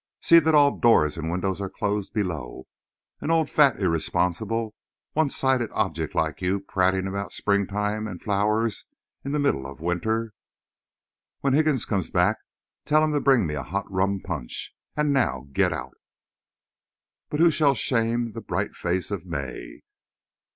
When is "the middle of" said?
9.31-9.79